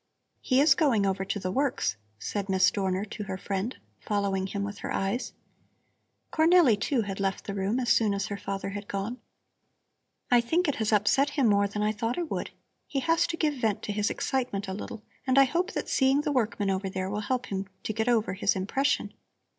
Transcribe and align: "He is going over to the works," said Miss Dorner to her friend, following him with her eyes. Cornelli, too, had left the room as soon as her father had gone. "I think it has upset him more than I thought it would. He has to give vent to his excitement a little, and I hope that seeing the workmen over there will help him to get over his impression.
"He 0.41 0.59
is 0.61 0.73
going 0.73 1.05
over 1.05 1.23
to 1.23 1.37
the 1.37 1.51
works," 1.51 1.95
said 2.17 2.49
Miss 2.49 2.71
Dorner 2.71 3.05
to 3.05 3.25
her 3.25 3.37
friend, 3.37 3.77
following 3.99 4.47
him 4.47 4.63
with 4.63 4.79
her 4.79 4.91
eyes. 4.91 5.33
Cornelli, 6.33 6.75
too, 6.75 7.03
had 7.03 7.19
left 7.19 7.43
the 7.45 7.53
room 7.53 7.79
as 7.79 7.89
soon 7.89 8.15
as 8.15 8.25
her 8.25 8.35
father 8.37 8.69
had 8.71 8.87
gone. 8.87 9.19
"I 10.31 10.41
think 10.41 10.67
it 10.67 10.77
has 10.77 10.91
upset 10.91 11.29
him 11.29 11.45
more 11.47 11.67
than 11.67 11.83
I 11.83 11.91
thought 11.91 12.17
it 12.17 12.31
would. 12.31 12.49
He 12.87 13.01
has 13.01 13.27
to 13.27 13.37
give 13.37 13.53
vent 13.53 13.83
to 13.83 13.91
his 13.91 14.09
excitement 14.09 14.67
a 14.67 14.73
little, 14.73 15.03
and 15.27 15.37
I 15.37 15.43
hope 15.43 15.73
that 15.73 15.87
seeing 15.87 16.21
the 16.21 16.31
workmen 16.31 16.71
over 16.71 16.89
there 16.89 17.07
will 17.11 17.19
help 17.19 17.45
him 17.51 17.67
to 17.83 17.93
get 17.93 18.09
over 18.09 18.33
his 18.33 18.55
impression. 18.55 19.13